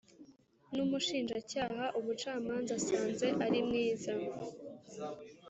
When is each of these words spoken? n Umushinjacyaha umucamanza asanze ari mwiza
n 0.73 0.75
Umushinjacyaha 0.85 1.85
umucamanza 1.99 2.71
asanze 2.79 3.27
ari 3.45 3.59
mwiza 3.67 4.13